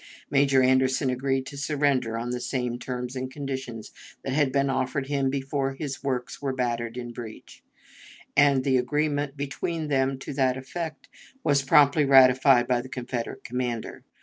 [0.31, 3.91] Major Anderson agreed to surrender on the same terms and conditions
[4.23, 7.61] that had been offered him before his works were battered in breach,
[8.35, 11.07] and the agreement between them to that effect
[11.43, 14.03] was promptly ratified by the Confederate commander.